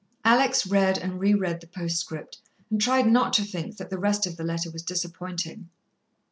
[0.25, 2.39] Alex read and re read the postscript,
[2.71, 5.69] and tried not to think that the rest of the letter was disappointing.